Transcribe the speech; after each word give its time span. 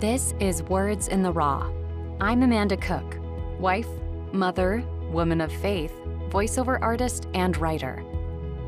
This 0.00 0.34
is 0.40 0.64
Words 0.64 1.06
in 1.06 1.22
the 1.22 1.30
Raw. 1.30 1.70
I'm 2.20 2.42
Amanda 2.42 2.76
Cook, 2.76 3.16
wife, 3.60 3.86
mother, 4.32 4.84
woman 5.12 5.40
of 5.40 5.52
faith, 5.52 5.92
voiceover 6.30 6.82
artist, 6.82 7.28
and 7.32 7.56
writer. 7.58 8.02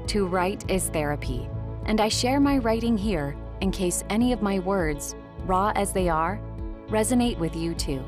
To 0.07 0.25
write 0.25 0.70
is 0.70 0.89
therapy, 0.89 1.48
and 1.86 2.00
I 2.00 2.09
share 2.09 2.39
my 2.39 2.59
writing 2.59 2.96
here 2.96 3.34
in 3.61 3.73
case 3.73 4.04
any 4.09 4.32
of 4.32 4.41
my 4.41 4.61
words, 4.61 5.16
raw 5.46 5.73
as 5.75 5.93
they 5.93 6.09
are, 6.09 6.41
resonate 6.91 7.38
with 7.38 7.56
you 7.56 7.74
too. 7.74 8.04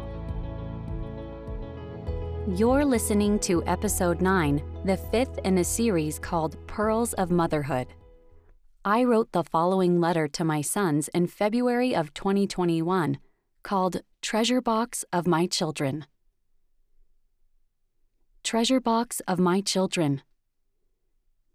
You're 2.56 2.84
listening 2.84 3.40
to 3.40 3.64
episode 3.66 4.20
9, 4.20 4.62
the 4.84 4.96
fifth 4.96 5.40
in 5.42 5.58
a 5.58 5.64
series 5.64 6.20
called 6.20 6.56
Pearls 6.68 7.14
of 7.14 7.32
Motherhood. 7.32 7.88
I 8.90 9.04
wrote 9.04 9.32
the 9.32 9.44
following 9.44 10.00
letter 10.00 10.26
to 10.28 10.44
my 10.44 10.62
sons 10.62 11.08
in 11.08 11.26
February 11.26 11.94
of 11.94 12.14
2021 12.14 13.18
called 13.62 14.00
Treasure 14.22 14.62
Box 14.62 15.04
of 15.12 15.26
My 15.26 15.46
Children. 15.46 16.06
Treasure 18.42 18.80
Box 18.80 19.20
of 19.28 19.38
My 19.38 19.60
Children. 19.60 20.22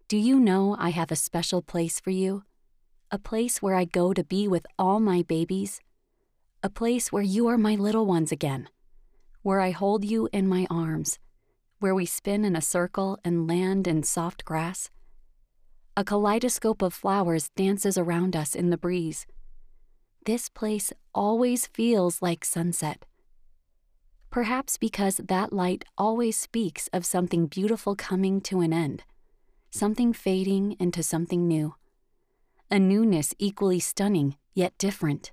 Do 0.06 0.16
you 0.16 0.38
know 0.38 0.76
I 0.78 0.90
have 0.90 1.10
a 1.10 1.16
special 1.16 1.60
place 1.60 1.98
for 1.98 2.10
you? 2.10 2.44
A 3.10 3.18
place 3.18 3.60
where 3.60 3.74
I 3.74 3.84
go 3.84 4.12
to 4.12 4.22
be 4.22 4.46
with 4.46 4.64
all 4.78 5.00
my 5.00 5.22
babies? 5.22 5.80
A 6.62 6.70
place 6.70 7.10
where 7.10 7.20
you 7.20 7.48
are 7.48 7.58
my 7.58 7.74
little 7.74 8.06
ones 8.06 8.30
again, 8.30 8.68
where 9.42 9.58
I 9.58 9.72
hold 9.72 10.04
you 10.04 10.28
in 10.32 10.46
my 10.46 10.68
arms, 10.70 11.18
where 11.80 11.96
we 11.96 12.06
spin 12.06 12.44
in 12.44 12.54
a 12.54 12.62
circle 12.62 13.18
and 13.24 13.48
land 13.48 13.88
in 13.88 14.04
soft 14.04 14.44
grass? 14.44 14.88
A 15.96 16.02
kaleidoscope 16.02 16.82
of 16.82 16.92
flowers 16.92 17.50
dances 17.50 17.96
around 17.96 18.34
us 18.34 18.56
in 18.56 18.70
the 18.70 18.76
breeze. 18.76 19.28
This 20.26 20.48
place 20.48 20.92
always 21.14 21.68
feels 21.68 22.20
like 22.20 22.44
sunset. 22.44 23.04
Perhaps 24.28 24.76
because 24.76 25.18
that 25.18 25.52
light 25.52 25.84
always 25.96 26.36
speaks 26.36 26.88
of 26.92 27.06
something 27.06 27.46
beautiful 27.46 27.94
coming 27.94 28.40
to 28.40 28.60
an 28.60 28.72
end, 28.72 29.04
something 29.70 30.12
fading 30.12 30.74
into 30.80 31.00
something 31.00 31.46
new, 31.46 31.76
a 32.72 32.80
newness 32.80 33.32
equally 33.38 33.78
stunning 33.78 34.36
yet 34.52 34.76
different. 34.78 35.30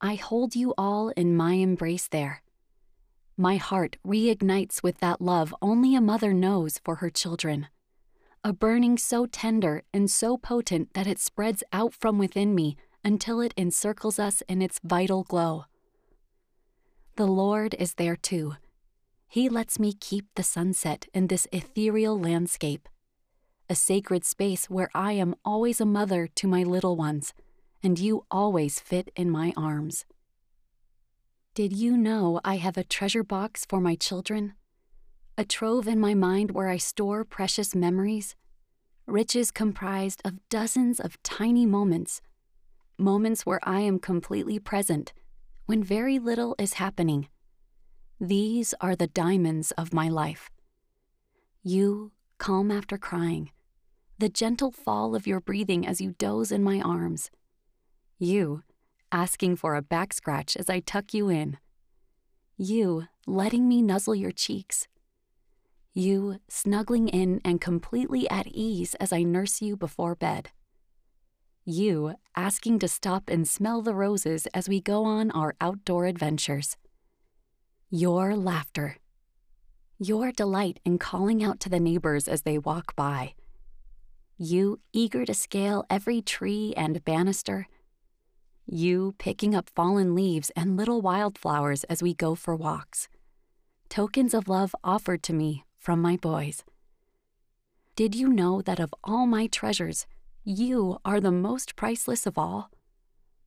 I 0.00 0.14
hold 0.14 0.54
you 0.54 0.74
all 0.78 1.08
in 1.08 1.36
my 1.36 1.54
embrace 1.54 2.06
there. 2.06 2.44
My 3.36 3.56
heart 3.56 3.96
reignites 4.06 4.80
with 4.80 4.98
that 4.98 5.20
love 5.20 5.52
only 5.60 5.96
a 5.96 6.00
mother 6.00 6.32
knows 6.32 6.78
for 6.84 6.96
her 6.96 7.10
children 7.10 7.66
a 8.44 8.52
burning 8.52 8.98
so 8.98 9.24
tender 9.26 9.84
and 9.94 10.10
so 10.10 10.36
potent 10.36 10.92
that 10.94 11.06
it 11.06 11.20
spreads 11.20 11.62
out 11.72 11.94
from 11.94 12.18
within 12.18 12.54
me 12.54 12.76
until 13.04 13.40
it 13.40 13.54
encircles 13.56 14.18
us 14.18 14.42
in 14.48 14.60
its 14.60 14.80
vital 14.82 15.22
glow. 15.22 15.64
The 17.16 17.26
Lord 17.26 17.74
is 17.78 17.94
there 17.94 18.16
too. 18.16 18.54
He 19.28 19.48
lets 19.48 19.78
me 19.78 19.92
keep 19.92 20.26
the 20.34 20.42
sunset 20.42 21.06
in 21.14 21.28
this 21.28 21.46
ethereal 21.52 22.18
landscape, 22.18 22.88
a 23.70 23.74
sacred 23.76 24.24
space 24.24 24.68
where 24.68 24.90
I 24.94 25.12
am 25.12 25.34
always 25.44 25.80
a 25.80 25.86
mother 25.86 26.26
to 26.34 26.48
my 26.48 26.64
little 26.64 26.96
ones, 26.96 27.32
and 27.82 27.98
you 27.98 28.24
always 28.30 28.80
fit 28.80 29.10
in 29.14 29.30
my 29.30 29.52
arms. 29.56 30.04
Did 31.54 31.72
you 31.72 31.96
know 31.96 32.40
I 32.44 32.56
have 32.56 32.76
a 32.76 32.84
treasure 32.84 33.22
box 33.22 33.64
for 33.64 33.80
my 33.80 33.94
children? 33.94 34.54
A 35.38 35.44
trove 35.44 35.88
in 35.88 35.98
my 35.98 36.14
mind 36.14 36.50
where 36.50 36.68
I 36.68 36.76
store 36.76 37.24
precious 37.24 37.74
memories, 37.74 38.36
riches 39.06 39.50
comprised 39.50 40.20
of 40.24 40.46
dozens 40.50 41.00
of 41.00 41.22
tiny 41.22 41.64
moments, 41.64 42.20
moments 42.98 43.46
where 43.46 43.60
I 43.62 43.80
am 43.80 43.98
completely 43.98 44.58
present 44.58 45.12
when 45.66 45.82
very 45.82 46.18
little 46.18 46.54
is 46.58 46.74
happening. 46.74 47.28
These 48.20 48.74
are 48.80 48.94
the 48.94 49.06
diamonds 49.06 49.72
of 49.72 49.94
my 49.94 50.08
life. 50.08 50.50
You, 51.62 52.12
calm 52.38 52.70
after 52.70 52.98
crying, 52.98 53.50
the 54.18 54.28
gentle 54.28 54.70
fall 54.70 55.14
of 55.14 55.26
your 55.26 55.40
breathing 55.40 55.86
as 55.86 56.00
you 56.00 56.14
doze 56.18 56.52
in 56.52 56.62
my 56.62 56.80
arms. 56.80 57.30
You, 58.18 58.62
asking 59.10 59.56
for 59.56 59.76
a 59.76 59.82
back 59.82 60.12
scratch 60.12 60.56
as 60.56 60.68
I 60.68 60.80
tuck 60.80 61.14
you 61.14 61.30
in. 61.30 61.56
You, 62.58 63.08
letting 63.26 63.66
me 63.66 63.80
nuzzle 63.80 64.14
your 64.14 64.30
cheeks 64.30 64.86
you 65.94 66.38
snuggling 66.48 67.08
in 67.08 67.40
and 67.44 67.60
completely 67.60 68.28
at 68.30 68.46
ease 68.46 68.94
as 68.94 69.12
I 69.12 69.22
nurse 69.22 69.60
you 69.60 69.76
before 69.76 70.14
bed. 70.14 70.50
You 71.64 72.14
asking 72.34 72.78
to 72.80 72.88
stop 72.88 73.28
and 73.28 73.46
smell 73.46 73.82
the 73.82 73.94
roses 73.94 74.46
as 74.54 74.68
we 74.68 74.80
go 74.80 75.04
on 75.04 75.30
our 75.30 75.54
outdoor 75.60 76.06
adventures. 76.06 76.76
Your 77.90 78.34
laughter. 78.34 78.96
Your 79.98 80.32
delight 80.32 80.80
in 80.84 80.98
calling 80.98 81.44
out 81.44 81.60
to 81.60 81.68
the 81.68 81.78
neighbors 81.78 82.26
as 82.26 82.42
they 82.42 82.58
walk 82.58 82.96
by. 82.96 83.34
You 84.38 84.80
eager 84.92 85.26
to 85.26 85.34
scale 85.34 85.84
every 85.90 86.22
tree 86.22 86.72
and 86.76 87.04
banister. 87.04 87.68
You 88.66 89.14
picking 89.18 89.54
up 89.54 89.70
fallen 89.76 90.14
leaves 90.14 90.50
and 90.56 90.76
little 90.76 91.02
wildflowers 91.02 91.84
as 91.84 92.02
we 92.02 92.14
go 92.14 92.34
for 92.34 92.56
walks. 92.56 93.08
Tokens 93.90 94.32
of 94.32 94.48
love 94.48 94.74
offered 94.82 95.22
to 95.24 95.34
me 95.34 95.64
from 95.82 96.00
my 96.00 96.16
boys. 96.16 96.62
Did 97.96 98.14
you 98.14 98.28
know 98.28 98.62
that 98.62 98.78
of 98.78 98.94
all 99.02 99.26
my 99.26 99.48
treasures, 99.48 100.06
you 100.44 100.98
are 101.04 101.20
the 101.20 101.32
most 101.32 101.74
priceless 101.74 102.24
of 102.24 102.38
all? 102.38 102.70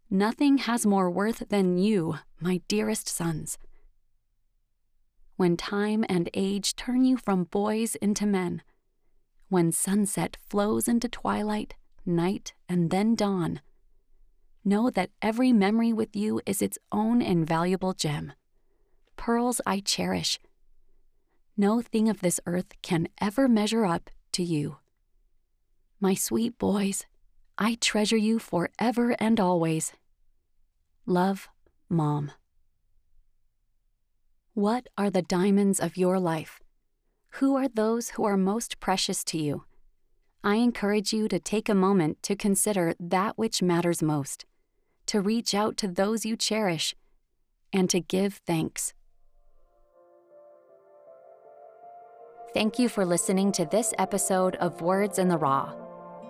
Nothing 0.09 0.57
has 0.59 0.85
more 0.85 1.09
worth 1.09 1.47
than 1.47 1.77
you, 1.77 2.15
my 2.41 2.61
dearest 2.67 3.07
sons. 3.07 3.57
When 5.37 5.55
time 5.55 6.03
and 6.09 6.29
age 6.33 6.75
turn 6.75 7.05
you 7.05 7.17
from 7.17 7.45
boys 7.45 7.95
into 7.95 8.25
men, 8.25 8.61
when 9.47 9.71
sunset 9.71 10.37
flows 10.49 10.89
into 10.89 11.07
twilight, 11.07 11.75
night, 12.05 12.53
and 12.67 12.91
then 12.91 13.15
dawn, 13.15 13.61
know 14.65 14.89
that 14.89 15.11
every 15.21 15.53
memory 15.53 15.93
with 15.93 16.15
you 16.15 16.41
is 16.45 16.61
its 16.61 16.77
own 16.91 17.21
invaluable 17.21 17.93
gem. 17.93 18.33
Pearls 19.15 19.61
I 19.65 19.79
cherish 19.79 20.37
no 21.57 21.81
thing 21.81 22.09
of 22.09 22.21
this 22.21 22.39
earth 22.45 22.73
can 22.81 23.07
ever 23.19 23.47
measure 23.47 23.85
up 23.85 24.09
to 24.33 24.43
you. 24.43 24.77
My 25.99 26.13
sweet 26.13 26.57
boys, 26.57 27.05
I 27.57 27.77
treasure 27.79 28.17
you 28.17 28.39
forever 28.39 29.15
and 29.19 29.39
always. 29.39 29.93
Love, 31.05 31.47
Mom. 31.89 32.31
What 34.53 34.87
are 34.97 35.09
the 35.09 35.21
diamonds 35.21 35.79
of 35.79 35.97
your 35.97 36.19
life? 36.19 36.61
Who 37.39 37.55
are 37.55 37.67
those 37.67 38.09
who 38.09 38.23
are 38.23 38.37
most 38.37 38.79
precious 38.79 39.23
to 39.25 39.37
you? 39.37 39.63
I 40.43 40.55
encourage 40.55 41.11
you 41.11 41.27
to 41.27 41.39
take 41.39 41.69
a 41.69 41.75
moment 41.75 42.21
to 42.23 42.35
consider 42.35 42.93
that 42.99 43.37
which 43.37 43.61
matters 43.61 44.03
most, 44.03 44.45
to 45.07 45.19
reach 45.19 45.53
out 45.53 45.75
to 45.77 45.87
those 45.87 46.25
you 46.25 46.37
cherish, 46.37 46.95
and 47.73 47.89
to 47.89 47.99
give 47.99 48.35
thanks. 48.45 48.93
Thank 52.53 52.79
you 52.79 52.87
for 52.87 53.05
listening 53.05 53.51
to 53.53 53.65
this 53.65 53.93
episode 53.97 54.55
of 54.57 54.81
Words 54.81 55.19
in 55.19 55.27
the 55.27 55.37
Raw. 55.37 55.73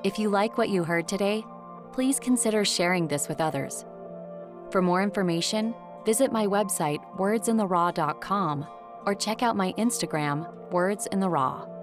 If 0.03 0.18
you 0.18 0.30
like 0.30 0.58
what 0.58 0.70
you 0.70 0.84
heard 0.84 1.08
today, 1.08 1.44
please 1.92 2.20
consider 2.20 2.66
sharing 2.66 3.08
this 3.08 3.28
with 3.28 3.40
others. 3.40 3.86
For 4.72 4.81
more 4.81 5.04
information, 5.04 5.75
visit 6.04 6.31
my 6.31 6.48
website, 6.48 7.00
wordsintheraw.com, 7.18 8.68
or 9.06 9.14
check 9.14 9.44
out 9.44 9.56
my 9.56 9.74
Instagram, 9.74 10.72
Words 10.72 11.08
in 11.12 11.20
the 11.20 11.30
Raw. 11.30 11.75